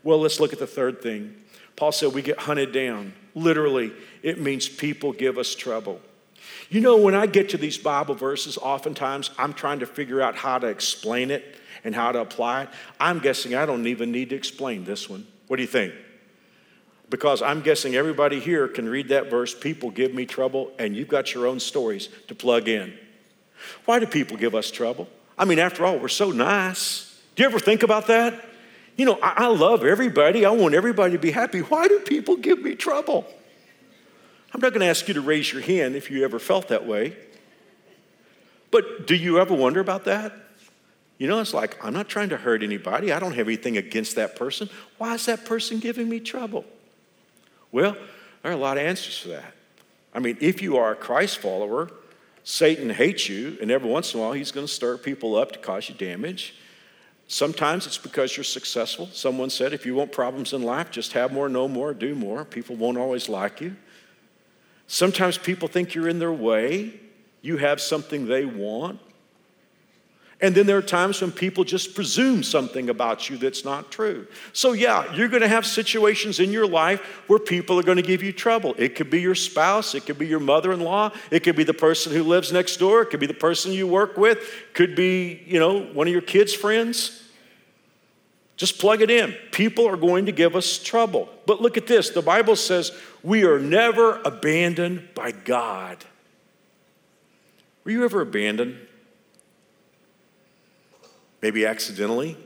[0.04, 1.36] Well, let's look at the third thing.
[1.76, 3.14] Paul said we get hunted down.
[3.36, 3.92] Literally,
[4.24, 6.00] it means people give us trouble.
[6.70, 10.36] You know, when I get to these Bible verses, oftentimes I'm trying to figure out
[10.36, 12.70] how to explain it and how to apply it.
[13.00, 15.28] I'm guessing I don't even need to explain this one.
[15.48, 15.94] What do you think?
[17.10, 21.08] Because I'm guessing everybody here can read that verse, people give me trouble, and you've
[21.08, 22.98] got your own stories to plug in.
[23.86, 25.08] Why do people give us trouble?
[25.38, 27.20] I mean, after all, we're so nice.
[27.36, 28.46] Do you ever think about that?
[28.96, 31.60] You know, I, I love everybody, I want everybody to be happy.
[31.60, 33.26] Why do people give me trouble?
[34.54, 36.86] I'm not going to ask you to raise your hand if you ever felt that
[36.88, 37.16] way.
[38.72, 40.34] But do you ever wonder about that?
[41.18, 43.12] You know, it's like, I'm not trying to hurt anybody.
[43.12, 44.70] I don't have anything against that person.
[44.98, 46.66] Why is that person giving me trouble?
[47.76, 47.98] Well,
[48.42, 49.54] there are a lot of answers for that.
[50.14, 51.92] I mean, if you are a Christ follower,
[52.46, 55.52] Satan hates you, and every once in a while he's going to stir people up
[55.52, 56.56] to cause you damage.
[57.28, 59.10] Sometimes it's because you're successful.
[59.12, 62.46] Someone said, if you want problems in life, just have more, know more, do more.
[62.46, 63.76] People won't always like you.
[64.88, 66.98] Sometimes people think you're in their way.
[67.42, 69.02] You have something they want.
[70.42, 74.28] And then there are times when people just presume something about you that's not true.
[74.52, 78.04] So, yeah, you're going to have situations in your life where people are going to
[78.04, 78.76] give you trouble.
[78.78, 81.64] It could be your spouse, it could be your mother in law, it could be
[81.64, 84.40] the person who lives next door, it could be the person you work with,
[84.74, 87.22] could be, you know, one of your kids' friends.
[88.58, 89.36] Just plug it in.
[89.52, 91.30] People are going to give us trouble.
[91.46, 92.92] But look at this the Bible says
[93.24, 96.04] we are never abandoned by God.
[97.86, 98.85] Were you ever abandoned?
[101.42, 102.38] Maybe accidentally.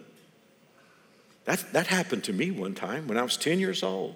[1.46, 4.16] That, that happened to me one time when I was 10 years old.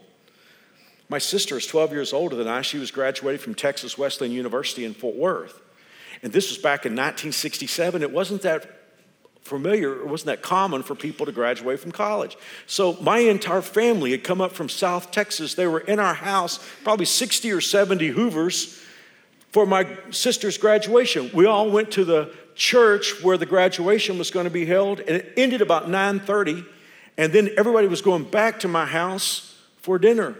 [1.10, 2.62] My sister is 12 years older than I.
[2.62, 5.62] She was graduated from Texas Wesleyan University in Fort Worth.
[6.22, 8.02] And this was back in 1967.
[8.02, 8.80] It wasn't that
[9.42, 12.38] familiar, it wasn't that common for people to graduate from college.
[12.66, 15.56] So my entire family had come up from South Texas.
[15.56, 18.83] They were in our house, probably 60 or 70 Hoovers
[19.54, 21.30] for my sister's graduation.
[21.34, 25.12] We all went to the church where the graduation was going to be held, and
[25.12, 26.66] it ended about 9:30,
[27.18, 30.36] and then everybody was going back to my house for dinner.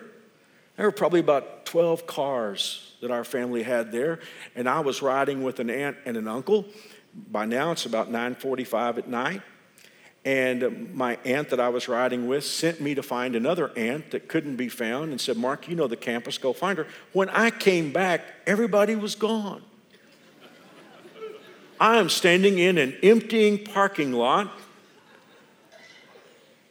[0.76, 4.20] There were probably about 12 cars that our family had there,
[4.56, 6.66] and I was riding with an aunt and an uncle.
[7.14, 9.42] By now it's about 9:45 at night.
[10.26, 14.30] And my aunt that I was riding with sent me to find another aunt that
[14.30, 16.88] couldn't be found and said, Mark, you know the campus, go find her.
[17.12, 19.62] When I came back, everybody was gone.
[21.80, 24.50] I am standing in an emptying parking lot,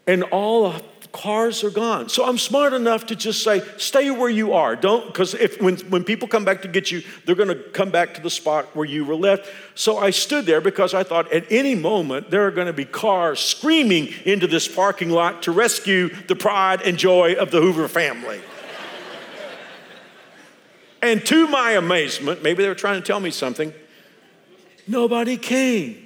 [0.06, 0.74] and all
[1.12, 2.08] cars are gone.
[2.08, 4.74] So I'm smart enough to just say, stay where you are.
[4.74, 7.90] Don't, because if when, when people come back to get you, they're going to come
[7.90, 9.48] back to the spot where you were left.
[9.74, 12.86] So I stood there because I thought at any moment there are going to be
[12.86, 17.88] cars screaming into this parking lot to rescue the pride and joy of the Hoover
[17.88, 18.40] family.
[21.02, 23.72] and to my amazement, maybe they were trying to tell me something,
[24.88, 26.01] nobody came.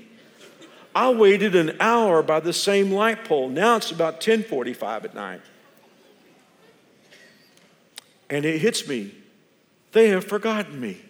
[0.96, 3.50] I waited an hour by the same light pole.
[3.50, 5.42] Now it's about 10:45 at night.
[8.30, 9.12] And it hits me.
[9.92, 11.02] They have forgotten me.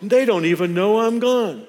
[0.00, 1.66] They don't even know I'm gone.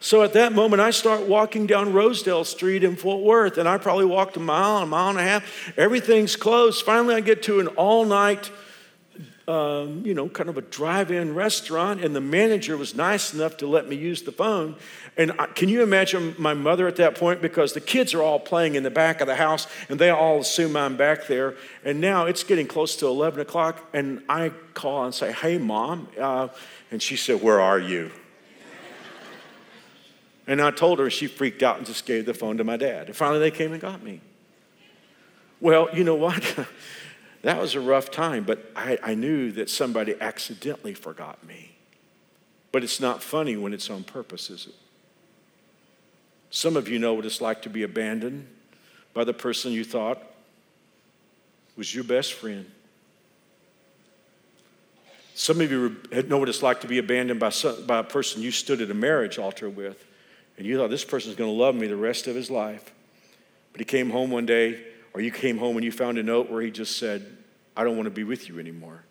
[0.00, 3.78] So at that moment, I start walking down Rosedale Street in Fort Worth, and I
[3.78, 5.72] probably walked a mile, a mile and a half.
[5.78, 6.84] Everything's closed.
[6.84, 8.50] Finally, I get to an all night
[9.48, 13.56] um, you know, kind of a drive in restaurant, and the manager was nice enough
[13.56, 14.76] to let me use the phone.
[15.16, 17.40] And I, can you imagine my mother at that point?
[17.40, 20.40] Because the kids are all playing in the back of the house, and they all
[20.40, 21.54] assume I'm back there.
[21.82, 26.08] And now it's getting close to 11 o'clock, and I call and say, Hey, mom.
[26.20, 26.48] Uh,
[26.90, 28.10] and she said, Where are you?
[30.46, 33.06] and I told her, she freaked out and just gave the phone to my dad.
[33.06, 34.20] And finally, they came and got me.
[35.60, 36.66] Well, you know what?
[37.42, 41.76] that was a rough time, but I, I knew that somebody accidentally forgot me.
[42.72, 44.74] But it's not funny when it's on purpose, is it?
[46.50, 48.48] Some of you know what it's like to be abandoned
[49.14, 50.22] by the person you thought
[51.76, 52.70] was your best friend.
[55.34, 55.96] Some of you
[56.26, 58.90] know what it's like to be abandoned by, some, by a person you stood at
[58.90, 60.04] a marriage altar with,
[60.56, 62.92] and you thought this person's going to love me the rest of his life.
[63.72, 64.82] But he came home one day
[65.14, 67.24] or you came home and you found a note where he just said,
[67.76, 69.04] I don't want to be with you anymore.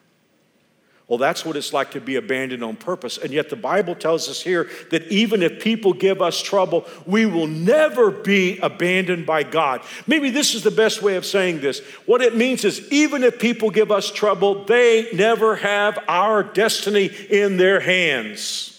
[1.07, 3.17] Well, that's what it's like to be abandoned on purpose.
[3.17, 7.25] And yet, the Bible tells us here that even if people give us trouble, we
[7.25, 9.83] will never be abandoned by God.
[10.05, 11.79] Maybe this is the best way of saying this.
[12.05, 17.09] What it means is, even if people give us trouble, they never have our destiny
[17.29, 18.76] in their hands.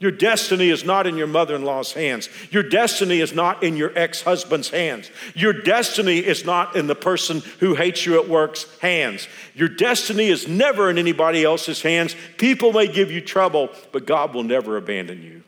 [0.00, 2.30] Your destiny is not in your mother in law's hands.
[2.50, 5.10] Your destiny is not in your ex husband's hands.
[5.34, 9.28] Your destiny is not in the person who hates you at work's hands.
[9.54, 12.16] Your destiny is never in anybody else's hands.
[12.38, 15.42] People may give you trouble, but God will never abandon you.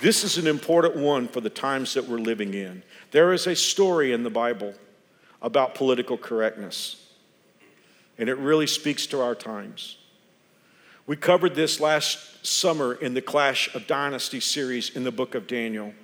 [0.00, 2.82] This is an important one for the times that we're living in.
[3.10, 4.72] There is a story in the Bible
[5.42, 7.02] about political correctness
[8.18, 9.96] and it really speaks to our times.
[11.06, 15.46] We covered this last summer in the Clash of Dynasty series in the book of
[15.46, 15.94] Daniel.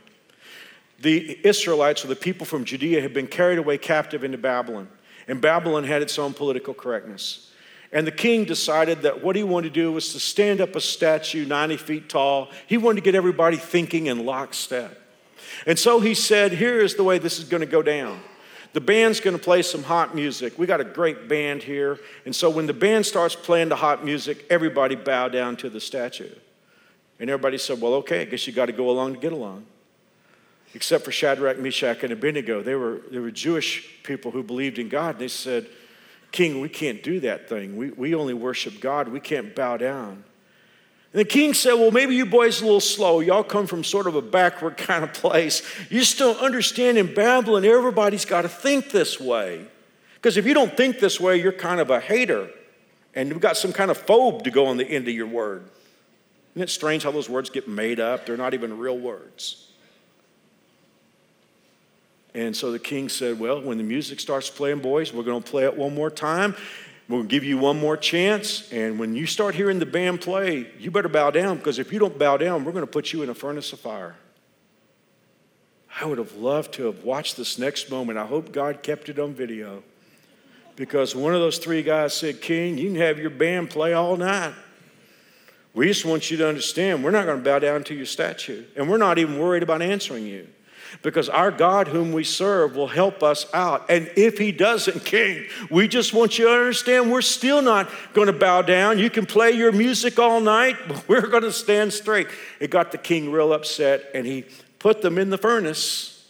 [1.00, 4.88] The Israelites, or the people from Judea, had been carried away captive into Babylon,
[5.26, 7.50] and Babylon had its own political correctness.
[7.92, 10.80] And the king decided that what he wanted to do was to stand up a
[10.80, 12.50] statue 90 feet tall.
[12.66, 14.98] He wanted to get everybody thinking in lockstep.
[15.66, 18.20] And so he said, Here is the way this is going to go down.
[18.72, 20.58] The band's going to play some hot music.
[20.58, 21.98] We got a great band here.
[22.24, 25.80] And so when the band starts playing the hot music, everybody bow down to the
[25.80, 26.30] statue.
[27.20, 29.66] And everybody said, Well, okay, I guess you got to go along to get along.
[30.74, 32.62] Except for Shadrach, Meshach, and Abednego.
[32.62, 35.16] They were, they were Jewish people who believed in God.
[35.16, 35.66] And they said,
[36.30, 37.76] King, we can't do that thing.
[37.76, 39.08] We, we only worship God.
[39.08, 40.24] We can't bow down.
[41.12, 43.20] And the king said, Well, maybe you boys a little slow.
[43.20, 45.62] Y'all come from sort of a backward kind of place.
[45.90, 49.66] You don't understand in Babylon, everybody's got to think this way.
[50.14, 52.48] Because if you don't think this way, you're kind of a hater.
[53.14, 55.64] And you've got some kind of phobe to go on the end of your word.
[56.54, 58.24] Isn't it strange how those words get made up?
[58.24, 59.68] They're not even real words.
[62.34, 65.50] And so the king said, Well, when the music starts playing, boys, we're going to
[65.50, 66.54] play it one more time.
[67.08, 68.70] We'll give you one more chance.
[68.72, 71.98] And when you start hearing the band play, you better bow down because if you
[71.98, 74.16] don't bow down, we're going to put you in a furnace of fire.
[76.00, 78.18] I would have loved to have watched this next moment.
[78.18, 79.82] I hope God kept it on video
[80.74, 84.16] because one of those three guys said, King, you can have your band play all
[84.16, 84.54] night.
[85.74, 88.64] We just want you to understand we're not going to bow down to your statue,
[88.76, 90.46] and we're not even worried about answering you
[91.00, 93.86] because our God, whom we serve, will help us out.
[93.88, 98.26] And if He doesn't, King, we just want you to understand we're still not going
[98.26, 98.98] to bow down.
[98.98, 102.28] You can play your music all night, but we're going to stand straight.
[102.60, 104.44] It got the king real upset, and he
[104.78, 106.28] put them in the furnace.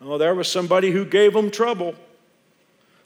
[0.00, 1.94] Oh, there was somebody who gave them trouble.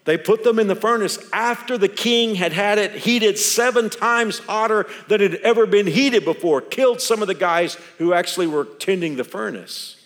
[0.07, 4.39] They put them in the furnace after the king had had it heated seven times
[4.39, 8.47] hotter than it had ever been heated before, killed some of the guys who actually
[8.47, 9.96] were tending the furnace.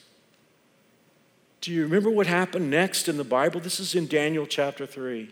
[1.61, 3.59] Do you remember what happened next in the Bible?
[3.59, 5.29] This is in Daniel chapter 3.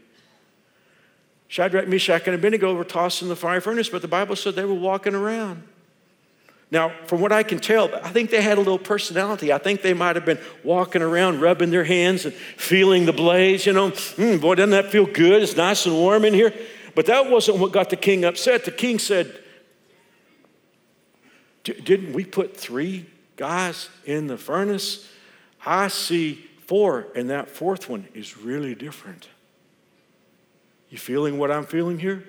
[1.48, 4.64] Shadrach, Meshach, and Abednego were tossed in the fire furnace, but the Bible said they
[4.64, 5.64] were walking around.
[6.70, 9.52] Now, from what I can tell, I think they had a little personality.
[9.52, 13.66] I think they might have been walking around, rubbing their hands and feeling the blaze.
[13.66, 15.42] You know, mm, boy, doesn't that feel good?
[15.42, 16.54] It's nice and warm in here.
[16.94, 18.66] But that wasn't what got the king upset.
[18.66, 19.36] The king said,
[21.64, 25.10] Didn't we put three guys in the furnace?
[25.66, 29.28] I see four, and that fourth one is really different.
[30.90, 32.26] You feeling what I'm feeling here?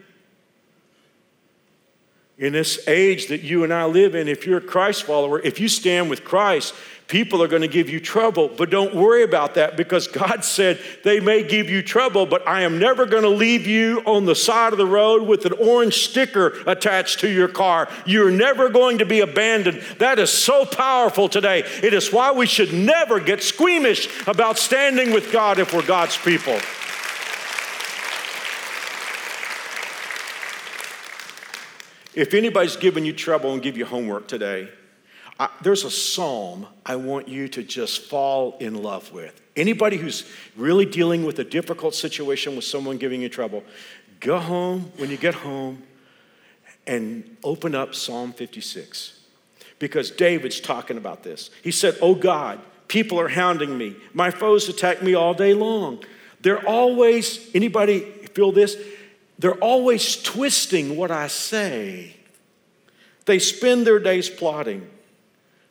[2.39, 5.61] In this age that you and I live in, if you're a Christ follower, if
[5.61, 6.75] you stand with Christ,
[7.11, 10.79] People are going to give you trouble, but don't worry about that because God said
[11.03, 14.37] they may give you trouble, but I am never going to leave you on the
[14.37, 17.89] side of the road with an orange sticker attached to your car.
[18.07, 19.83] You're never going to be abandoned.
[19.99, 21.65] That is so powerful today.
[21.83, 26.17] It is why we should never get squeamish about standing with God if we're God's
[26.17, 26.61] people.
[32.15, 34.69] If anybody's giving you trouble and give you homework today,
[35.41, 39.41] I, there's a psalm I want you to just fall in love with.
[39.57, 43.65] Anybody who's really dealing with a difficult situation with someone giving you trouble,
[44.21, 45.83] go home when you get home
[46.87, 49.19] and open up Psalm 56.
[49.79, 51.49] Because David's talking about this.
[51.63, 53.97] He said, Oh God, people are hounding me.
[54.13, 56.05] My foes attack me all day long.
[56.43, 58.01] They're always, anybody
[58.35, 58.77] feel this?
[59.39, 62.15] They're always twisting what I say.
[63.25, 64.87] They spend their days plotting.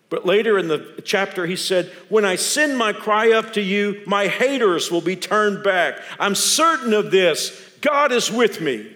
[0.09, 4.01] But later in the chapter, he said, When I send my cry up to you,
[4.07, 5.99] my haters will be turned back.
[6.19, 7.77] I'm certain of this.
[7.81, 8.95] God is with me.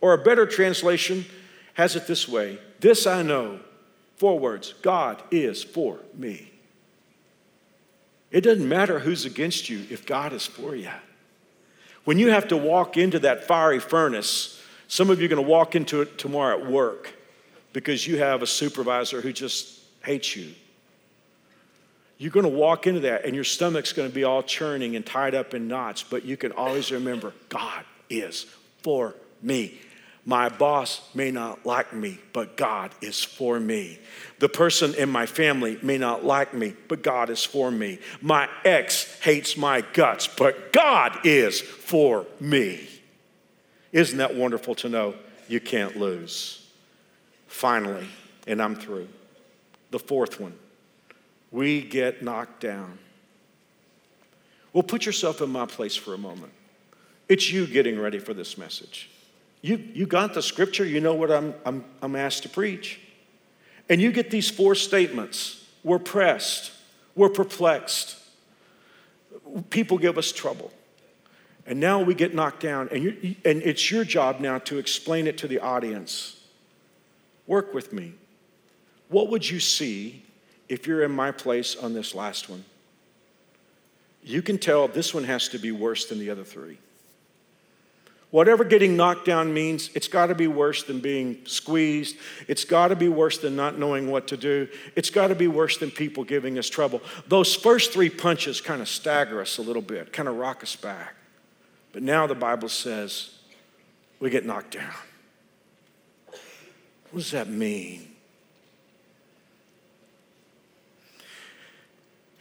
[0.00, 1.26] Or a better translation
[1.74, 3.60] has it this way This I know.
[4.16, 6.50] Four words God is for me.
[8.30, 10.90] It doesn't matter who's against you if God is for you.
[12.04, 15.48] When you have to walk into that fiery furnace, some of you are going to
[15.48, 17.14] walk into it tomorrow at work
[17.72, 20.52] because you have a supervisor who just hates you.
[22.18, 25.04] You're going to walk into that and your stomach's going to be all churning and
[25.04, 28.46] tied up in knots, but you can always remember God is
[28.82, 29.78] for me.
[30.26, 33.98] My boss may not like me, but God is for me.
[34.38, 37.98] The person in my family may not like me, but God is for me.
[38.22, 42.88] My ex hates my guts, but God is for me.
[43.92, 45.14] Isn't that wonderful to know
[45.46, 46.66] you can't lose?
[47.46, 48.08] Finally,
[48.46, 49.08] and I'm through.
[49.94, 50.54] The fourth one,
[51.52, 52.98] we get knocked down.
[54.72, 56.50] Well, put yourself in my place for a moment.
[57.28, 59.08] It's you getting ready for this message.
[59.62, 62.98] You, you got the scripture, you know what I'm, I'm, I'm asked to preach.
[63.88, 66.72] And you get these four statements we're pressed,
[67.14, 68.16] we're perplexed,
[69.70, 70.72] people give us trouble.
[71.66, 75.28] And now we get knocked down, and, you, and it's your job now to explain
[75.28, 76.42] it to the audience.
[77.46, 78.14] Work with me.
[79.14, 80.24] What would you see
[80.68, 82.64] if you're in my place on this last one?
[84.24, 86.78] You can tell this one has to be worse than the other three.
[88.32, 92.16] Whatever getting knocked down means, it's got to be worse than being squeezed.
[92.48, 94.66] It's got to be worse than not knowing what to do.
[94.96, 97.00] It's got to be worse than people giving us trouble.
[97.28, 100.74] Those first three punches kind of stagger us a little bit, kind of rock us
[100.74, 101.14] back.
[101.92, 103.30] But now the Bible says
[104.18, 104.92] we get knocked down.
[107.12, 108.13] What does that mean?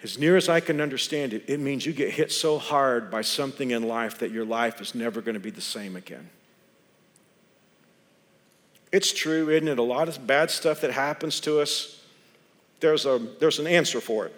[0.03, 3.21] As near as I can understand it, it means you get hit so hard by
[3.21, 6.29] something in life that your life is never going to be the same again.
[8.91, 9.79] It's true, isn't it?
[9.79, 12.01] A lot of bad stuff that happens to us,
[12.81, 14.35] there's, a, there's an answer for it.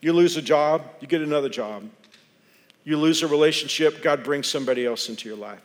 [0.00, 1.88] You lose a job, you get another job.
[2.84, 5.62] You lose a relationship, God brings somebody else into your life.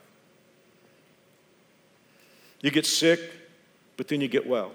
[2.62, 3.20] You get sick,
[3.98, 4.72] but then you get well.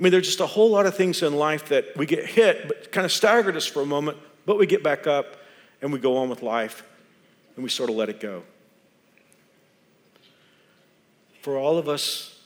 [0.00, 2.66] I mean, there's just a whole lot of things in life that we get hit,
[2.66, 5.36] but kind of staggered us for a moment, but we get back up
[5.82, 6.82] and we go on with life
[7.54, 8.42] and we sort of let it go.
[11.42, 12.40] For all of us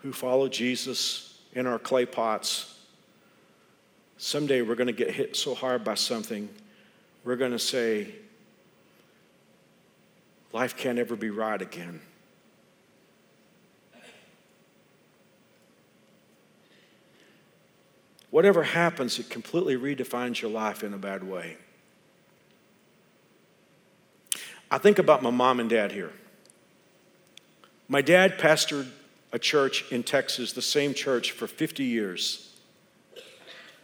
[0.00, 2.78] who follow Jesus in our clay pots,
[4.16, 6.48] someday we're going to get hit so hard by something,
[7.24, 8.14] we're going to say,
[10.54, 12.00] life can't ever be right again.
[18.30, 21.56] Whatever happens, it completely redefines your life in a bad way.
[24.70, 26.12] I think about my mom and dad here.
[27.88, 28.88] My dad pastored
[29.32, 32.54] a church in Texas, the same church, for 50 years.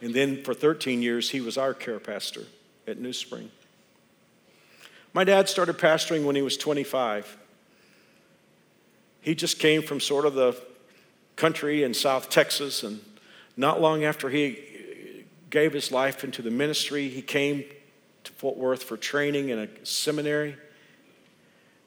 [0.01, 2.43] And then for 13 years, he was our care pastor
[2.87, 3.49] at NewSpring.
[5.13, 7.37] My dad started pastoring when he was 25.
[9.21, 10.61] He just came from sort of the
[11.35, 12.99] country in South Texas and
[13.57, 17.63] not long after he gave his life into the ministry, he came
[18.23, 20.57] to Fort Worth for training in a seminary.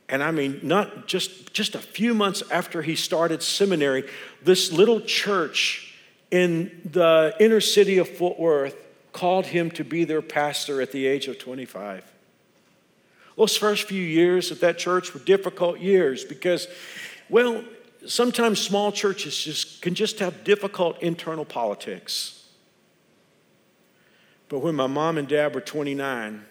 [0.08, 4.08] And I mean, not just, just a few months after he started seminary,
[4.42, 5.94] this little church
[6.30, 8.76] in the inner city of Fort Worth
[9.12, 12.10] called him to be their pastor at the age of 25.
[13.36, 16.66] Those first few years at that church were difficult years because,
[17.28, 17.62] well,
[18.06, 22.46] sometimes small churches just can just have difficult internal politics.
[24.48, 26.44] But when my mom and dad were 29,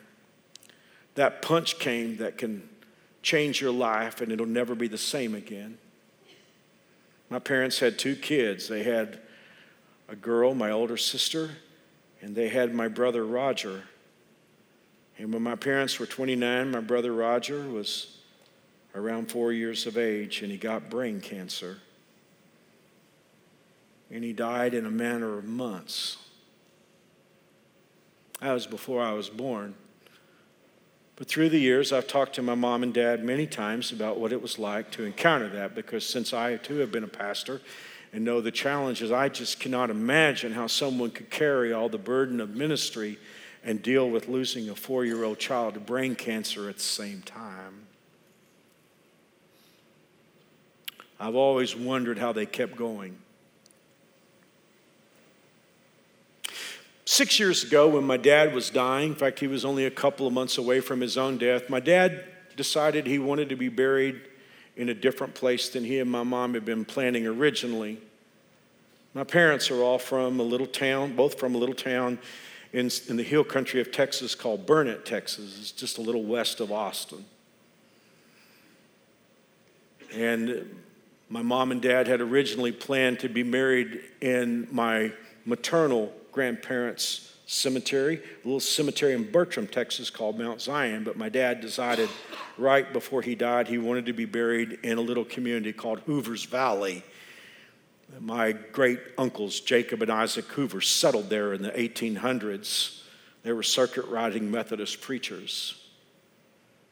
[1.15, 2.67] that punch came that can
[3.23, 5.77] change your life and it'll never be the same again.
[7.29, 8.67] My parents had two kids.
[8.67, 9.19] They had
[10.07, 11.51] a girl, my older sister,
[12.21, 13.83] and they had my brother Roger.
[15.17, 18.17] And when my parents were 29, my brother Roger was
[18.97, 21.77] around four years of age and he got brain cancer.
[24.11, 26.17] And he died in a matter of months.
[28.41, 29.75] That was before I was born.
[31.15, 34.31] But through the years, I've talked to my mom and dad many times about what
[34.31, 37.61] it was like to encounter that because since I too have been a pastor
[38.13, 42.39] and know the challenges, I just cannot imagine how someone could carry all the burden
[42.39, 43.17] of ministry
[43.63, 47.23] and deal with losing a four year old child to brain cancer at the same
[47.23, 47.86] time.
[51.19, 53.17] I've always wondered how they kept going.
[57.05, 60.27] Six years ago, when my dad was dying, in fact, he was only a couple
[60.27, 64.21] of months away from his own death, my dad decided he wanted to be buried
[64.75, 67.97] in a different place than he and my mom had been planning originally.
[69.13, 72.19] My parents are all from a little town, both from a little town
[72.73, 75.57] in, in the hill country of Texas called Burnet, Texas.
[75.59, 77.25] It's just a little west of Austin.
[80.13, 80.75] And
[81.29, 85.11] my mom and dad had originally planned to be married in my
[85.45, 91.03] maternal grandparents' cemetery, a little cemetery in Bertram, Texas called Mount Zion.
[91.03, 92.09] But my dad decided
[92.57, 96.43] right before he died he wanted to be buried in a little community called Hoover's
[96.43, 97.03] Valley.
[98.19, 103.01] My great uncles, Jacob and Isaac Hoover, settled there in the 1800s.
[103.43, 105.86] They were circuit riding Methodist preachers.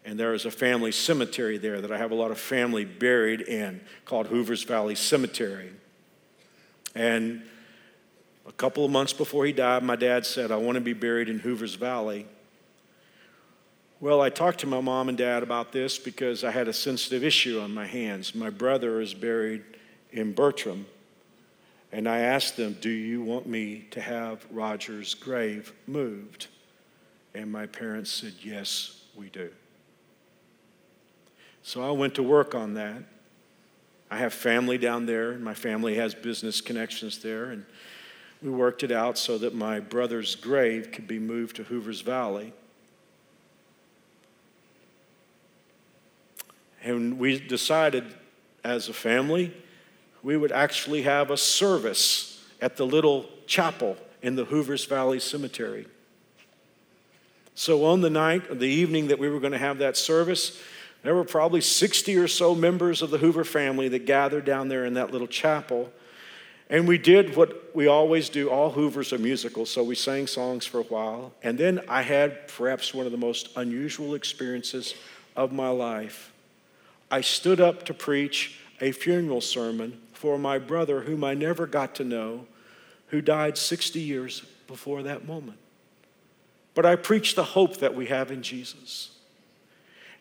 [0.06, 3.42] And there is a family cemetery there that I have a lot of family buried
[3.42, 5.72] in called Hoover's Valley Cemetery.
[6.94, 7.42] And
[8.48, 11.28] a couple of months before he died, my dad said, I want to be buried
[11.28, 12.28] in Hoover's Valley.
[14.00, 17.24] Well, I talked to my mom and dad about this because I had a sensitive
[17.24, 18.36] issue on my hands.
[18.36, 19.64] My brother is buried
[20.12, 20.86] in Bertram,
[21.92, 26.48] and I asked them, Do you want me to have Roger's grave moved?
[27.34, 29.50] And my parents said, Yes, we do.
[31.66, 33.02] So I went to work on that.
[34.12, 37.66] I have family down there, and my family has business connections there, and
[38.44, 42.54] we worked it out so that my brother's grave could be moved to Hoover's Valley.
[46.84, 48.14] And we decided
[48.64, 49.52] as a family
[50.22, 55.88] we would actually have a service at the little chapel in the Hoover's Valley Cemetery.
[57.56, 60.62] So, on the night, the evening that we were going to have that service,
[61.06, 64.86] there were probably 60 or so members of the Hoover family that gathered down there
[64.86, 65.92] in that little chapel.
[66.70, 68.50] And we did what we always do.
[68.50, 71.34] All Hoovers are musical, so we sang songs for a while.
[71.44, 74.96] And then I had perhaps one of the most unusual experiences
[75.36, 76.32] of my life.
[77.12, 81.94] I stood up to preach a funeral sermon for my brother, whom I never got
[81.96, 82.48] to know,
[83.08, 85.60] who died 60 years before that moment.
[86.74, 89.12] But I preached the hope that we have in Jesus.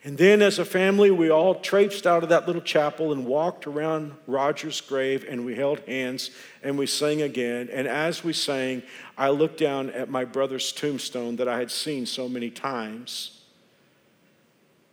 [0.07, 3.67] And then, as a family, we all traipsed out of that little chapel and walked
[3.67, 6.31] around Roger's grave and we held hands
[6.63, 7.71] and we sang again.
[7.73, 8.83] And as we sang,
[9.17, 13.41] I looked down at my brother's tombstone that I had seen so many times.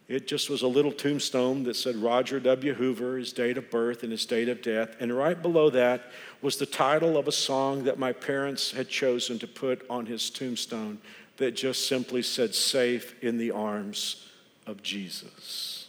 [0.07, 2.73] It just was a little tombstone that said Roger W.
[2.73, 4.95] Hoover, his date of birth and his date of death.
[5.01, 6.03] And right below that
[6.41, 10.29] was the title of a song that my parents had chosen to put on his
[10.29, 10.99] tombstone
[11.35, 14.30] that just simply said, Safe in the arms
[14.65, 15.87] of Jesus.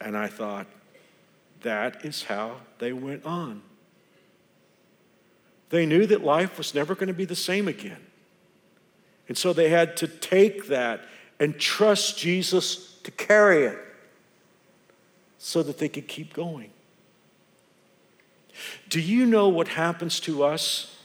[0.00, 0.66] And I thought,
[1.62, 3.62] that is how they went on.
[5.70, 8.04] They knew that life was never going to be the same again.
[9.28, 11.00] And so they had to take that
[11.38, 13.78] and trust Jesus to carry it
[15.38, 16.70] so that they could keep going.
[18.88, 20.96] Do you know what happens to us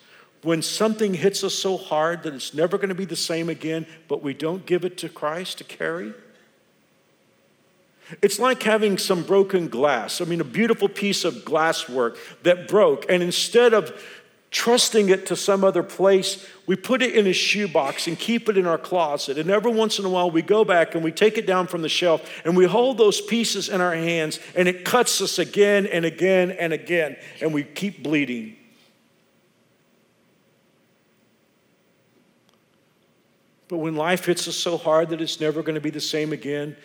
[0.47, 3.85] when something hits us so hard that it's never going to be the same again,
[4.07, 6.13] but we don't give it to Christ to carry?
[8.21, 10.21] It's like having some broken glass.
[10.21, 14.01] I mean, a beautiful piece of glasswork that broke, and instead of
[14.49, 18.57] trusting it to some other place, we put it in a shoebox and keep it
[18.57, 19.37] in our closet.
[19.37, 21.81] And every once in a while, we go back and we take it down from
[21.81, 25.85] the shelf and we hold those pieces in our hands, and it cuts us again
[25.85, 28.56] and again and again, and we keep bleeding.
[33.67, 36.31] But when life hits us so hard that it's never going to be the same
[36.31, 36.75] again,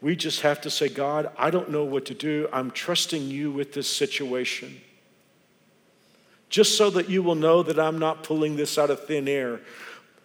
[0.00, 2.48] we just have to say, God, I don't know what to do.
[2.52, 4.80] I'm trusting you with this situation.
[6.48, 9.60] Just so that you will know that I'm not pulling this out of thin air.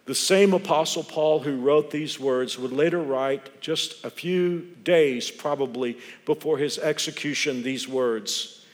[0.06, 5.30] The same Apostle Paul who wrote these words would later write, just a few days
[5.30, 8.64] probably before his execution, these words.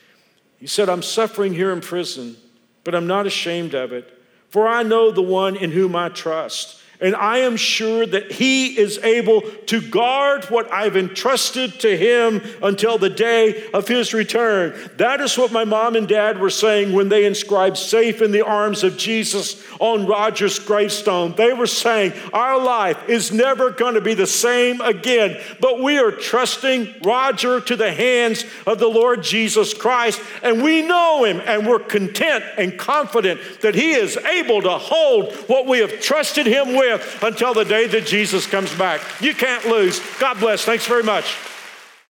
[0.60, 2.36] He said, I'm suffering here in prison,
[2.84, 4.16] but I'm not ashamed of it,
[4.50, 8.78] for I know the one in whom I trust and I am sure that He
[8.78, 14.74] is able to guard what I've entrusted to Him until the day of His return.
[14.98, 18.46] That is what my mom and dad were saying when they inscribed safe in the
[18.46, 21.34] arms of Jesus on Roger's gravestone.
[21.34, 25.98] They were saying, Our life is never going to be the same again, but we
[25.98, 31.40] are trusting Roger to the hands of the Lord Jesus Christ, and we know Him,
[31.44, 36.46] and we're content and confident that He is able to hold what we have trusted
[36.46, 36.91] Him with
[37.22, 39.00] until the day that Jesus comes back.
[39.20, 40.00] You can't lose.
[40.18, 40.64] God bless.
[40.64, 41.36] Thanks very much.